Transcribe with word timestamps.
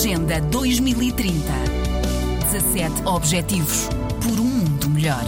Agenda 0.00 0.40
2030. 0.40 1.42
17 2.50 3.02
Objetivos 3.06 3.86
por 4.22 4.40
um 4.40 4.44
mundo 4.44 4.88
melhor. 4.88 5.26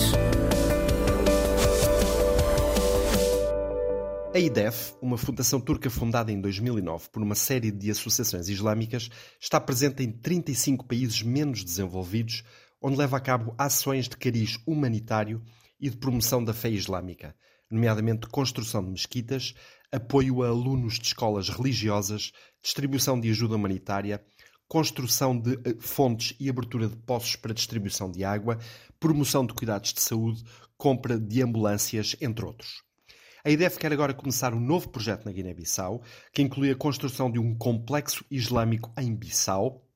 A 4.34 4.38
IDEF, 4.38 4.94
uma 5.02 5.18
fundação 5.18 5.60
turca 5.60 5.90
fundada 5.90 6.32
em 6.32 6.40
2009 6.40 7.10
por 7.10 7.22
uma 7.22 7.34
série 7.34 7.70
de 7.70 7.90
associações 7.90 8.48
islâmicas, 8.48 9.10
está 9.38 9.60
presente 9.60 10.02
em 10.02 10.10
35 10.10 10.86
países 10.86 11.20
menos 11.20 11.62
desenvolvidos, 11.62 12.42
onde 12.80 12.96
leva 12.96 13.18
a 13.18 13.20
cabo 13.20 13.54
ações 13.58 14.08
de 14.08 14.16
cariz 14.16 14.58
humanitário 14.66 15.42
e 15.78 15.90
de 15.90 15.98
promoção 15.98 16.42
da 16.42 16.54
fé 16.54 16.70
islâmica, 16.70 17.36
nomeadamente 17.70 18.26
construção 18.26 18.82
de 18.82 18.88
mesquitas, 18.88 19.52
apoio 19.92 20.42
a 20.42 20.48
alunos 20.48 20.94
de 20.94 21.08
escolas 21.08 21.50
religiosas, 21.50 22.32
distribuição 22.62 23.20
de 23.20 23.28
ajuda 23.28 23.56
humanitária, 23.56 24.24
construção 24.72 25.38
de 25.38 25.52
eh, 25.66 25.76
fontes 25.78 26.34
e 26.40 26.48
abertura 26.48 26.88
de 26.88 26.96
poços 26.96 27.36
para 27.36 27.52
distribuição 27.52 28.10
de 28.10 28.24
água, 28.24 28.58
promoção 28.98 29.44
de 29.44 29.52
cuidados 29.52 29.92
de 29.92 30.00
saúde, 30.00 30.42
compra 30.78 31.20
de 31.20 31.42
ambulâncias, 31.42 32.16
entre 32.22 32.42
outros. 32.42 32.82
A 33.44 33.50
IDEF 33.50 33.78
quer 33.78 33.92
agora 33.92 34.14
começar 34.14 34.54
um 34.54 34.60
novo 34.60 34.88
projeto 34.88 35.26
na 35.26 35.32
Guiné-Bissau, 35.32 36.02
que 36.32 36.40
inclui 36.40 36.70
a 36.70 36.74
construção 36.74 37.30
de 37.30 37.38
um 37.38 37.54
complexo 37.54 38.24
islâmico 38.30 38.90
em 38.98 39.14
Bissau, 39.14 39.86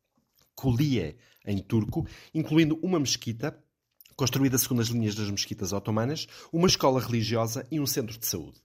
Kulie, 0.55 1.17
em 1.47 1.57
turco, 1.57 2.07
incluindo 2.35 2.79
uma 2.83 3.01
mesquita, 3.01 3.59
construída 4.15 4.59
segundo 4.59 4.83
as 4.83 4.89
linhas 4.89 5.15
das 5.15 5.31
mesquitas 5.31 5.73
otomanas, 5.73 6.27
uma 6.53 6.67
escola 6.67 7.01
religiosa 7.01 7.67
e 7.71 7.81
um 7.81 7.87
centro 7.87 8.19
de 8.19 8.27
saúde. 8.27 8.61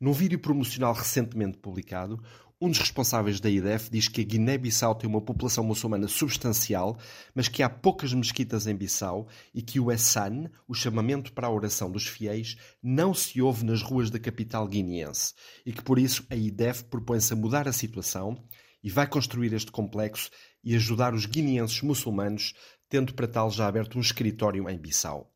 Num 0.00 0.12
vídeo 0.12 0.40
promocional 0.40 0.92
recentemente 0.92 1.58
publicado, 1.58 2.20
um 2.62 2.70
dos 2.70 2.78
responsáveis 2.78 3.40
da 3.40 3.50
IDEF 3.50 3.90
diz 3.90 4.06
que 4.06 4.20
a 4.20 4.24
Guiné-Bissau 4.24 4.94
tem 4.94 5.10
uma 5.10 5.20
população 5.20 5.64
muçulmana 5.64 6.06
substancial, 6.06 6.96
mas 7.34 7.48
que 7.48 7.60
há 7.60 7.68
poucas 7.68 8.14
mesquitas 8.14 8.68
em 8.68 8.76
Bissau 8.76 9.26
e 9.52 9.60
que 9.60 9.80
o 9.80 9.90
Essan, 9.90 10.48
o 10.68 10.72
chamamento 10.72 11.32
para 11.32 11.48
a 11.48 11.50
oração 11.50 11.90
dos 11.90 12.06
fiéis, 12.06 12.56
não 12.80 13.12
se 13.12 13.42
ouve 13.42 13.64
nas 13.64 13.82
ruas 13.82 14.10
da 14.10 14.18
capital 14.20 14.68
guineense 14.68 15.34
e 15.66 15.72
que 15.72 15.82
por 15.82 15.98
isso 15.98 16.24
a 16.30 16.36
IDEF 16.36 16.84
propõe-se 16.84 17.32
a 17.32 17.36
mudar 17.36 17.66
a 17.66 17.72
situação 17.72 18.40
e 18.80 18.88
vai 18.88 19.08
construir 19.08 19.52
este 19.52 19.72
complexo 19.72 20.30
e 20.62 20.76
ajudar 20.76 21.14
os 21.14 21.26
guineenses 21.26 21.82
muçulmanos, 21.82 22.54
tendo 22.88 23.12
para 23.12 23.26
tal 23.26 23.50
já 23.50 23.66
aberto 23.66 23.98
um 23.98 24.00
escritório 24.00 24.70
em 24.70 24.78
Bissau. 24.78 25.32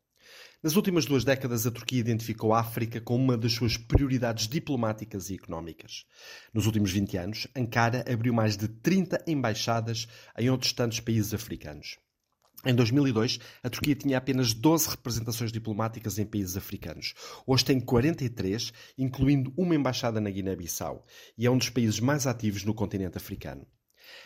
Nas 0.63 0.75
últimas 0.75 1.05
duas 1.05 1.23
décadas, 1.23 1.67
a 1.67 1.71
Turquia 1.71 1.99
identificou 1.99 2.51
a 2.51 2.59
África 2.59 2.99
como 2.99 3.23
uma 3.23 3.37
das 3.37 3.53
suas 3.53 3.77
prioridades 3.77 4.47
diplomáticas 4.47 5.29
e 5.29 5.35
económicas. 5.35 6.03
Nos 6.51 6.65
últimos 6.65 6.91
20 6.91 7.15
anos, 7.15 7.47
Ankara 7.55 8.03
abriu 8.11 8.33
mais 8.33 8.57
de 8.57 8.67
30 8.67 9.23
embaixadas 9.27 10.07
em 10.35 10.49
outros 10.49 10.73
tantos 10.73 10.99
países 10.99 11.31
africanos. 11.31 11.99
Em 12.65 12.73
2002, 12.73 13.37
a 13.61 13.69
Turquia 13.69 13.93
tinha 13.93 14.17
apenas 14.17 14.51
12 14.51 14.89
representações 14.89 15.51
diplomáticas 15.51 16.17
em 16.17 16.25
países 16.25 16.57
africanos. 16.57 17.13
Hoje 17.45 17.63
tem 17.63 17.79
43, 17.79 18.73
incluindo 18.97 19.53
uma 19.55 19.75
embaixada 19.75 20.19
na 20.19 20.31
Guiné-Bissau, 20.31 21.05
e 21.37 21.45
é 21.45 21.51
um 21.51 21.57
dos 21.59 21.69
países 21.69 21.99
mais 21.99 22.25
ativos 22.25 22.63
no 22.63 22.73
continente 22.73 23.15
africano. 23.15 23.63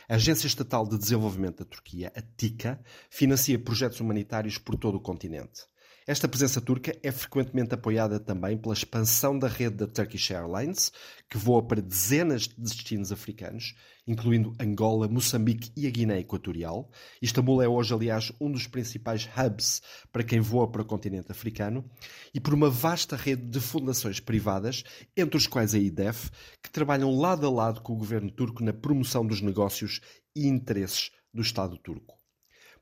A 0.07 0.15
Agência 0.15 0.47
Estatal 0.47 0.87
de 0.87 0.97
Desenvolvimento 0.97 1.57
da 1.57 1.65
Turquia, 1.65 2.09
a 2.15 2.21
TICA, 2.21 2.81
financia 3.09 3.59
projetos 3.59 3.99
humanitários 3.99 4.57
por 4.57 4.77
todo 4.77 4.95
o 4.95 5.01
continente. 5.01 5.69
Esta 6.11 6.27
presença 6.27 6.59
turca 6.59 6.93
é 7.01 7.09
frequentemente 7.09 7.73
apoiada 7.73 8.19
também 8.19 8.57
pela 8.57 8.73
expansão 8.73 9.39
da 9.39 9.47
rede 9.47 9.77
da 9.77 9.87
Turkish 9.87 10.29
Airlines, 10.31 10.91
que 11.29 11.37
voa 11.37 11.65
para 11.65 11.81
dezenas 11.81 12.49
de 12.49 12.55
destinos 12.57 13.13
africanos, 13.13 13.75
incluindo 14.05 14.53
Angola, 14.59 15.07
Moçambique 15.07 15.71
e 15.73 15.87
a 15.87 15.89
Guiné 15.89 16.19
Equatorial. 16.19 16.91
Istambul 17.21 17.61
é 17.61 17.67
hoje, 17.69 17.93
aliás, 17.93 18.29
um 18.41 18.51
dos 18.51 18.67
principais 18.67 19.25
hubs 19.37 19.81
para 20.11 20.21
quem 20.21 20.41
voa 20.41 20.69
para 20.69 20.81
o 20.81 20.85
continente 20.85 21.31
africano, 21.31 21.89
e 22.33 22.41
por 22.41 22.53
uma 22.53 22.69
vasta 22.69 23.15
rede 23.15 23.47
de 23.47 23.61
fundações 23.61 24.19
privadas, 24.19 24.83
entre 25.15 25.37
os 25.37 25.47
quais 25.47 25.73
a 25.73 25.79
IDEF, 25.79 26.29
que 26.61 26.69
trabalham 26.69 27.17
lado 27.17 27.47
a 27.47 27.49
lado 27.49 27.79
com 27.79 27.93
o 27.93 27.97
governo 27.97 28.29
turco 28.29 28.61
na 28.61 28.73
promoção 28.73 29.25
dos 29.25 29.39
negócios 29.39 30.01
e 30.35 30.45
interesses 30.45 31.09
do 31.33 31.41
Estado 31.41 31.77
turco. 31.77 32.20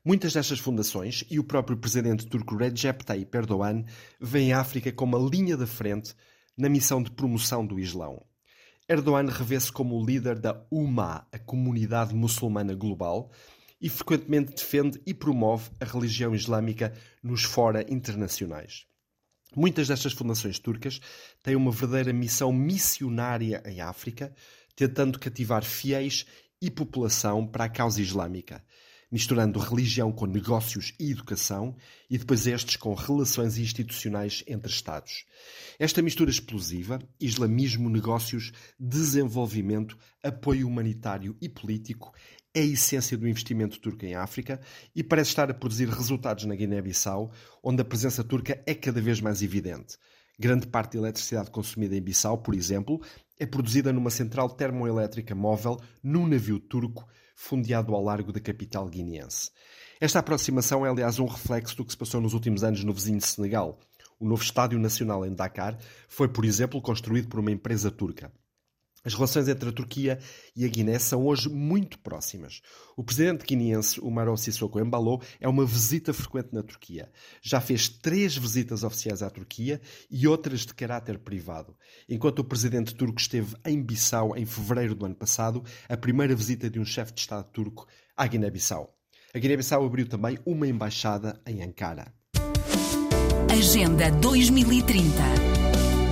Muitas 0.02 0.32
destas 0.32 0.58
fundações 0.58 1.24
e 1.30 1.38
o 1.38 1.44
próprio 1.44 1.76
presidente 1.76 2.26
turco 2.26 2.56
Recep 2.56 3.04
Tayyip 3.04 3.36
Erdogan 3.36 3.84
veem 4.18 4.50
a 4.50 4.60
África 4.60 4.90
como 4.90 5.14
a 5.14 5.20
linha 5.20 5.58
da 5.58 5.66
frente 5.66 6.14
na 6.56 6.70
missão 6.70 7.02
de 7.02 7.10
promoção 7.10 7.66
do 7.66 7.78
Islão. 7.78 8.24
Erdogan 8.88 9.28
revê-se 9.30 9.70
como 9.70 9.94
o 9.94 10.04
líder 10.04 10.38
da 10.38 10.64
Ummah, 10.72 11.26
a 11.30 11.38
comunidade 11.38 12.14
muçulmana 12.14 12.74
global, 12.74 13.30
e 13.78 13.90
frequentemente 13.90 14.54
defende 14.54 14.98
e 15.04 15.12
promove 15.12 15.70
a 15.78 15.84
religião 15.84 16.34
islâmica 16.34 16.94
nos 17.22 17.44
fora 17.44 17.84
internacionais. 17.92 18.86
Muitas 19.54 19.86
destas 19.86 20.14
fundações 20.14 20.58
turcas 20.58 20.98
têm 21.42 21.56
uma 21.56 21.70
verdadeira 21.70 22.12
missão 22.12 22.50
missionária 22.54 23.62
em 23.66 23.82
África, 23.82 24.34
tentando 24.74 25.18
cativar 25.18 25.62
fiéis 25.62 26.24
e 26.60 26.70
população 26.70 27.46
para 27.46 27.64
a 27.64 27.68
causa 27.68 28.00
islâmica 28.00 28.64
misturando 29.10 29.58
religião 29.58 30.12
com 30.12 30.26
negócios 30.26 30.94
e 30.98 31.10
educação, 31.10 31.74
e 32.08 32.16
depois 32.16 32.46
estes 32.46 32.76
com 32.76 32.94
relações 32.94 33.58
institucionais 33.58 34.44
entre 34.46 34.70
Estados. 34.70 35.24
Esta 35.78 36.00
mistura 36.00 36.30
explosiva, 36.30 36.98
islamismo, 37.20 37.88
negócios, 37.88 38.52
desenvolvimento, 38.78 39.96
apoio 40.22 40.68
humanitário 40.68 41.36
e 41.40 41.48
político, 41.48 42.12
é 42.52 42.60
a 42.60 42.64
essência 42.64 43.16
do 43.16 43.28
investimento 43.28 43.78
turco 43.78 44.04
em 44.04 44.14
África 44.14 44.60
e 44.94 45.02
parece 45.04 45.30
estar 45.30 45.50
a 45.50 45.54
produzir 45.54 45.88
resultados 45.88 46.44
na 46.44 46.54
Guiné-Bissau, 46.54 47.32
onde 47.62 47.80
a 47.80 47.84
presença 47.84 48.24
turca 48.24 48.60
é 48.66 48.74
cada 48.74 49.00
vez 49.00 49.20
mais 49.20 49.42
evidente. 49.42 49.96
Grande 50.38 50.66
parte 50.66 50.94
da 50.94 51.00
eletricidade 51.00 51.50
consumida 51.50 51.94
em 51.94 52.00
Bissau, 52.00 52.38
por 52.38 52.54
exemplo, 52.54 53.00
é 53.40 53.46
produzida 53.46 53.92
numa 53.92 54.10
central 54.10 54.50
termoelétrica 54.50 55.34
móvel 55.34 55.80
num 56.02 56.26
navio 56.26 56.60
turco 56.60 57.08
fundeado 57.34 57.94
ao 57.94 58.04
largo 58.04 58.32
da 58.32 58.38
capital 58.38 58.86
guineense. 58.86 59.50
Esta 59.98 60.18
aproximação 60.18 60.84
é, 60.84 60.90
aliás, 60.90 61.18
um 61.18 61.24
reflexo 61.24 61.74
do 61.76 61.84
que 61.84 61.92
se 61.92 61.96
passou 61.96 62.20
nos 62.20 62.34
últimos 62.34 62.62
anos 62.62 62.84
no 62.84 62.92
vizinho 62.92 63.20
Senegal. 63.20 63.80
O 64.18 64.28
novo 64.28 64.42
Estádio 64.42 64.78
Nacional 64.78 65.24
em 65.24 65.34
Dakar 65.34 65.78
foi, 66.06 66.28
por 66.28 66.44
exemplo, 66.44 66.82
construído 66.82 67.28
por 67.28 67.40
uma 67.40 67.50
empresa 67.50 67.90
turca. 67.90 68.30
As 69.02 69.14
relações 69.14 69.48
entre 69.48 69.68
a 69.68 69.72
Turquia 69.72 70.18
e 70.54 70.64
a 70.64 70.68
Guiné 70.68 70.98
são 70.98 71.24
hoje 71.24 71.48
muito 71.48 71.98
próximas. 71.98 72.60
O 72.96 73.02
presidente 73.02 73.46
guineense 73.46 73.98
Umaro 74.00 74.36
Sissoko 74.36 74.78
Embalo 74.78 75.22
é 75.40 75.48
uma 75.48 75.64
visita 75.64 76.12
frequente 76.12 76.52
na 76.52 76.62
Turquia. 76.62 77.10
Já 77.40 77.60
fez 77.60 77.88
três 77.88 78.36
visitas 78.36 78.84
oficiais 78.84 79.22
à 79.22 79.30
Turquia 79.30 79.80
e 80.10 80.28
outras 80.28 80.66
de 80.66 80.74
caráter 80.74 81.18
privado. 81.18 81.74
Enquanto 82.08 82.40
o 82.40 82.44
presidente 82.44 82.94
turco 82.94 83.18
esteve 83.18 83.56
em 83.64 83.82
Bissau 83.82 84.36
em 84.36 84.44
fevereiro 84.44 84.94
do 84.94 85.06
ano 85.06 85.14
passado, 85.14 85.64
a 85.88 85.96
primeira 85.96 86.34
visita 86.34 86.68
de 86.68 86.78
um 86.78 86.84
chefe 86.84 87.14
de 87.14 87.20
Estado 87.20 87.48
turco 87.50 87.86
à 88.14 88.26
Guiné-Bissau. 88.26 88.94
A 89.32 89.38
Guiné-Bissau 89.38 89.84
abriu 89.84 90.06
também 90.06 90.38
uma 90.44 90.66
embaixada 90.66 91.40
em 91.46 91.62
Ankara. 91.62 92.12
Agenda 93.50 94.10
2030 94.10 95.59